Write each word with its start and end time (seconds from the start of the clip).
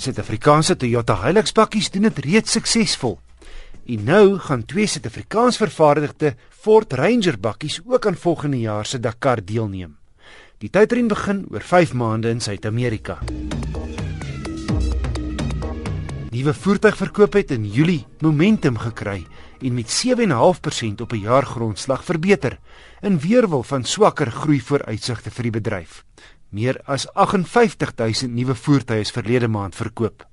Suid-Afrikaanse 0.00 0.78
Toyota 0.80 1.12
Hilux 1.20 1.52
bakkies 1.52 1.90
doen 1.92 2.06
dit 2.08 2.18
reeds 2.24 2.54
suksesvol. 2.56 3.18
En 3.84 4.06
nou 4.08 4.38
gaan 4.40 4.62
twee 4.64 4.88
Suid-Afrikaans 4.88 5.58
vervaardigde 5.60 6.30
Ford 6.48 6.92
Ranger 6.96 7.36
bakkies 7.36 7.80
ook 7.84 8.06
aan 8.08 8.16
volgende 8.16 8.60
jaar 8.60 8.86
se 8.86 9.00
Dakar 9.00 9.44
deelneem. 9.44 9.98
Die 10.58 10.70
tydren 10.72 11.08
begin 11.08 11.44
oor 11.52 11.60
5 11.60 11.92
maande 11.92 12.32
in 12.32 12.40
Suid-Amerika. 12.40 13.18
Nuwe 16.30 16.54
voertuigverkoop 16.54 17.32
het 17.36 17.50
in 17.50 17.68
Julie 17.68 18.06
momentum 18.20 18.78
gekry 18.78 19.26
en 19.60 19.74
met 19.74 19.92
7.5% 19.92 21.00
op 21.00 21.12
'n 21.12 21.24
jaargrondslag 21.28 22.04
verbeter 22.04 22.58
in 23.00 23.18
weerwil 23.18 23.62
van 23.62 23.84
swakker 23.84 24.30
groei 24.30 24.60
vooruitsigte 24.60 25.30
vir 25.30 25.42
die 25.42 25.52
bedryf. 25.60 26.04
Meer 26.50 26.80
as 26.84 27.06
58000 27.14 28.32
nuwe 28.34 28.54
voertuie 28.58 29.00
is 29.00 29.12
verlede 29.14 29.48
maand 29.48 29.74
verkoop. 29.78 30.24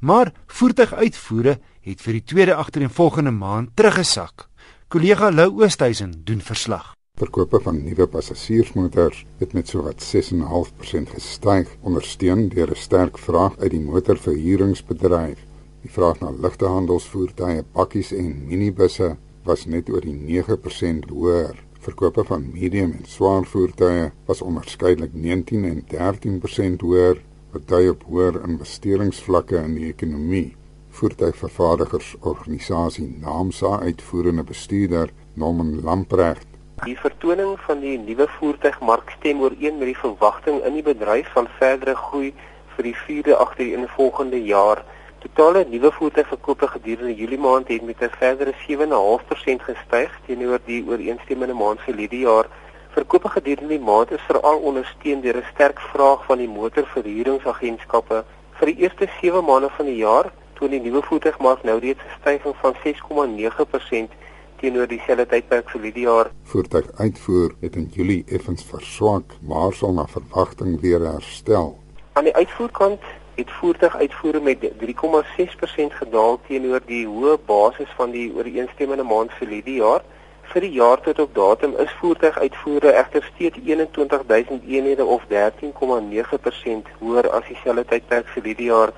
Maar 0.00 0.32
voertuiguitvoere 0.46 1.58
het 1.84 2.00
vir 2.00 2.16
die 2.16 2.22
tweede 2.24 2.54
agtereenvolgende 2.54 3.30
maand 3.30 3.74
teruggesak. 3.76 4.48
Kollega 4.88 5.30
Lou 5.30 5.50
Oosthuizen 5.62 6.14
doen 6.24 6.40
verslag. 6.40 6.94
Verkope 7.20 7.60
van 7.60 7.82
nuwe 7.84 8.06
passasiersmotors 8.06 9.24
het 9.38 9.52
met 9.52 9.68
sowat 9.68 10.00
6.5% 10.04 11.12
gestyg, 11.12 11.68
ondersteun 11.80 12.48
deur 12.48 12.70
'n 12.70 12.80
sterk 12.86 13.18
vraag 13.18 13.58
uit 13.58 13.70
die 13.70 13.80
motorverhuuringsbedryf. 13.80 15.38
Die 15.82 15.92
vraag 15.92 16.20
na 16.20 16.30
ligte 16.30 16.66
handelsvoertuie, 16.66 17.64
bakkies 17.72 18.12
en 18.12 18.46
minibusse 18.46 19.16
was 19.44 19.66
net 19.66 19.88
oor 19.90 20.00
die 20.00 20.16
9% 20.16 21.08
hoër. 21.08 21.65
Verkope 21.86 22.24
van 22.26 22.48
medium 22.50 22.96
en 22.98 23.06
swaar 23.06 23.44
voertuie 23.46 24.10
was 24.26 24.42
onderskeidelik 24.42 25.14
19 25.14 25.62
en 25.64 25.86
13% 25.92 26.80
hoër, 26.82 27.20
wat 27.52 27.68
dui 27.70 27.88
op 27.92 28.02
hoër 28.10 28.40
investeringsvlakke 28.48 29.56
in 29.60 29.74
die 29.78 29.86
ekonomie. 29.92 30.56
Voertuigvervaardigersorganisasie 30.98 33.06
NAMSA 33.22 33.72
uitvoerende 33.86 34.44
bestuurder 34.48 35.08
Norman 35.34 35.82
Lamprecht 35.86 36.48
Die 36.84 36.98
vertoning 36.98 37.60
van 37.68 37.78
die 37.80 37.98
nuwe 38.02 38.26
voertuigmark 38.34 39.10
stem 39.20 39.38
ooreen 39.46 39.78
met 39.78 39.88
die 39.92 40.02
verwagting 40.02 40.56
in 40.66 40.74
die 40.80 40.84
bedryf 40.84 41.28
van 41.38 41.46
verdere 41.60 41.94
groei 41.96 42.30
vir 42.74 42.84
die 42.90 42.98
vierde 43.06 43.34
agtereenvolgende 43.46 44.40
jaar. 44.44 44.78
Totale 45.26 45.66
nuwe 45.68 45.90
voertuigverkope 45.92 46.66
gedurende 46.68 47.14
Julie 47.14 47.38
maand 47.38 47.68
het 47.68 47.82
met 47.82 48.00
'n 48.00 48.10
verdere 48.18 48.54
7.5% 48.66 49.62
gestyg 49.62 50.10
teenoor 50.26 50.58
die 50.64 50.84
ooreenstemmende 50.88 51.54
maand 51.54 51.80
verlede 51.80 52.18
jaar. 52.18 52.46
Verkope 52.90 53.28
gedurende 53.28 53.68
die 53.68 53.84
maand 53.84 54.10
is 54.10 54.20
veral 54.28 54.58
ondersteun 54.58 55.20
deur 55.20 55.36
'n 55.36 55.50
sterk 55.52 55.80
vraag 55.80 56.24
van 56.24 56.38
die 56.38 56.48
motorverhuuringsagentskappe. 56.48 58.24
Vir 58.50 58.66
die 58.66 58.76
eerste 58.76 59.08
7 59.20 59.44
maande 59.44 59.70
van 59.76 59.86
die 59.86 59.96
jaar 59.96 60.32
toon 60.52 60.70
die 60.70 60.80
nuwe 60.80 61.02
voertuigmark 61.02 61.62
nou 61.62 61.78
reeds 61.78 62.02
'n 62.04 62.16
styging 62.20 62.56
van 62.62 62.74
6.9% 62.84 64.10
teenoor 64.56 64.86
dieselfde 64.86 65.26
tydperk 65.26 65.70
verlede 65.70 66.00
jaar. 66.00 66.30
Voertuiguitvoer 66.42 67.54
het 67.60 67.76
in 67.76 67.90
Julie 67.92 68.24
effens 68.26 68.64
verswak, 68.64 69.24
maar 69.40 69.72
sal 69.72 69.92
na 69.92 70.06
verwagting 70.06 70.80
weer 70.80 71.00
herstel. 71.00 71.78
Aan 72.12 72.24
die 72.24 72.34
uitvoerkant 72.34 73.00
het 73.36 73.50
voertuiguitvoere 73.50 74.40
met 74.40 74.58
3,6% 74.60 75.96
gedaal 76.00 76.38
teenoor 76.46 76.80
die 76.86 77.06
hoë 77.06 77.36
basis 77.46 77.90
van 77.96 78.10
die 78.10 78.30
ooreenstemmende 78.34 79.04
maand 79.04 79.32
verlede 79.36 79.74
jaar. 79.80 80.04
Vir 80.52 80.64
die 80.64 80.72
jaar 80.72 81.00
tot 81.04 81.18
op 81.20 81.34
datum 81.34 81.74
is 81.82 81.92
voertuiguitvoere 82.00 82.92
egter 82.92 83.28
steeds 83.34 83.58
21000 83.66 84.64
eenhede 84.64 85.04
of 85.04 85.26
13,9% 85.32 86.94
hoër 86.98 87.28
as 87.30 87.48
dieselfde 87.48 87.84
tydperk 87.84 88.28
verlede 88.28 88.62
jaar. 88.62 88.92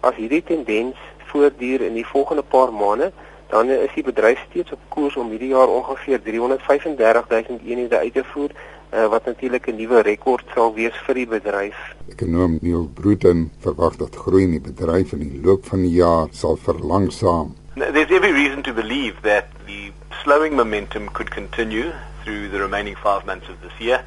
As 0.00 0.16
hierdie 0.16 0.42
tendens 0.42 0.96
voortduur 1.28 1.84
in 1.84 1.98
die 1.98 2.06
volgende 2.06 2.42
paar 2.42 2.72
maande, 2.72 3.12
dan 3.52 3.68
is 3.68 3.92
die 3.94 4.04
bedryf 4.04 4.40
steeds 4.48 4.72
op 4.72 4.80
koers 4.88 5.16
om 5.16 5.28
hierdie 5.30 5.52
jaar 5.52 5.68
ongeveer 5.68 6.22
335000 6.22 7.60
eenhede 7.66 7.98
uit 7.98 8.14
te 8.14 8.24
voer 8.24 8.50
uh, 8.94 9.06
wat 9.06 9.24
natuurlik 9.24 9.66
'n 9.66 9.76
nuwe 9.76 10.00
rekord 10.00 10.44
sal 10.54 10.74
wees 10.74 10.96
vir 11.06 11.14
die 11.14 11.26
bedryf. 11.26 11.93
Ekonom 12.08 12.58
Neil 12.60 12.84
Bruton 12.84 13.50
verwag 13.64 13.96
dat 13.96 14.16
groei 14.16 14.44
in 14.44 14.50
die 14.50 14.60
bedryf 14.60 15.12
in 15.12 15.22
die 15.24 15.40
loop 15.40 15.64
van 15.70 15.82
die 15.82 15.94
jaar 15.96 16.28
sal 16.32 16.58
verlangsaam. 16.60 17.54
There's 17.74 18.10
every 18.10 18.32
reason 18.32 18.62
to 18.62 18.72
believe 18.72 19.22
that 19.22 19.48
the 19.66 19.92
slowing 20.22 20.54
momentum 20.56 21.08
could 21.12 21.30
continue 21.30 21.92
through 22.22 22.50
the 22.50 22.60
remaining 22.60 22.96
5 22.96 23.24
months 23.24 23.48
of 23.48 23.60
this 23.62 23.72
year. 23.78 24.04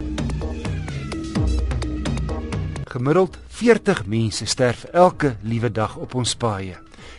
Gemiddeld 2.96 3.38
40 3.48 4.06
mense 4.06 4.46
sterf 4.46 4.84
elke 4.84 5.36
liewe 5.42 5.72
dag 5.72 5.98
op 5.98 6.16
ons 6.16 6.36
paaie 6.36 6.78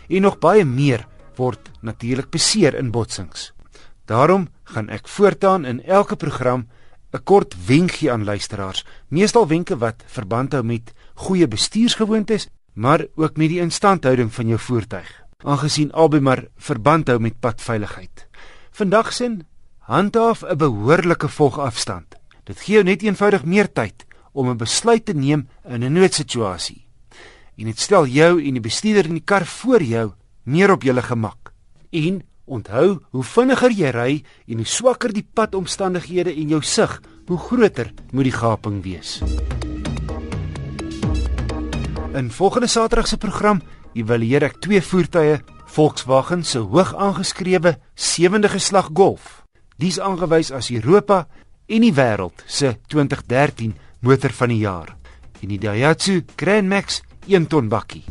en 0.08 0.22
nog 0.22 0.38
baie 0.38 0.64
meer 0.64 1.06
word 1.36 1.70
natuurlik 1.82 2.30
beseer 2.30 2.74
in 2.74 2.90
botsings. 2.90 3.55
Daarom 4.06 4.48
gaan 4.64 4.88
ek 4.88 5.08
voortaan 5.08 5.64
in 5.64 5.82
elke 5.82 6.16
program 6.16 6.68
'n 7.12 7.22
kort 7.24 7.54
wenkie 7.66 8.12
aan 8.12 8.24
luisteraars, 8.24 8.84
meestal 9.08 9.46
wenke 9.46 9.76
wat 9.78 10.02
verband 10.06 10.52
hou 10.52 10.62
met 10.62 10.92
goeie 11.14 11.48
bestuursgewoontes, 11.48 12.48
maar 12.72 13.06
ook 13.14 13.36
met 13.36 13.48
die 13.48 13.60
instandhouding 13.60 14.34
van 14.34 14.46
jou 14.46 14.58
voertuig, 14.58 15.24
aangesien 15.38 15.92
albei 15.92 16.20
maar 16.20 16.44
verband 16.56 17.08
hou 17.08 17.18
met 17.18 17.40
padveiligheid. 17.40 18.26
Vandag 18.70 19.12
sin 19.12 19.46
handhaaf 19.78 20.42
'n 20.42 20.56
behoorlike 20.56 21.28
volgafstand. 21.28 22.14
Dit 22.44 22.60
gee 22.60 22.74
jou 22.74 22.84
net 22.84 23.02
eenvoudig 23.02 23.44
meer 23.44 23.72
tyd 23.72 24.06
om 24.32 24.50
'n 24.50 24.56
besluit 24.56 25.04
te 25.04 25.14
neem 25.14 25.48
in 25.64 25.82
'n 25.82 25.92
noodsituasie. 25.92 26.86
En 27.56 27.64
dit 27.64 27.80
stel 27.80 28.06
jou 28.06 28.44
en 28.44 28.52
die 28.52 28.60
bestuurder 28.60 29.04
in 29.04 29.18
die 29.18 29.24
kar 29.24 29.46
voor 29.46 29.82
jou 29.82 30.12
meer 30.42 30.70
op 30.70 30.82
julle 30.82 31.02
gemak. 31.02 31.52
En 31.90 32.22
Onthou, 32.46 33.00
hoe 33.10 33.24
vinniger 33.26 33.72
jy 33.74 33.90
ry 33.90 34.12
en 34.46 34.62
hoe 34.62 34.68
swakker 34.70 35.12
die 35.12 35.26
padomstandighede 35.34 36.30
en 36.30 36.54
jou 36.54 36.62
sig, 36.62 36.92
hoe 37.26 37.38
groter 37.38 37.90
moet 38.12 38.28
die 38.28 38.34
gaping 38.34 38.82
wees. 38.84 39.18
In 42.16 42.30
volgende 42.30 42.68
Saterdag 42.70 43.08
se 43.10 43.18
program 43.18 43.60
evalueer 43.98 44.46
ek 44.46 44.60
twee 44.64 44.80
voertuie, 44.80 45.40
Volkswagen 45.76 46.44
se 46.46 46.62
hoog 46.62 46.94
aangeskrewe 46.94 47.74
7de 47.98 48.48
geslag 48.48 48.88
Golf. 48.94 49.42
Dis 49.76 49.98
aangewys 50.00 50.52
as 50.54 50.70
Europa 50.70 51.26
en 51.66 51.84
die 51.84 51.92
wêreld 51.92 52.46
se 52.46 52.76
2013 52.88 53.74
motor 54.00 54.32
van 54.38 54.54
die 54.54 54.62
jaar. 54.62 54.94
En 55.42 55.52
die 55.52 55.60
Daihatsu 55.60 56.22
Grand 56.36 56.70
Max 56.70 57.02
1 57.26 57.50
ton 57.50 57.68
bakkie. 57.68 58.06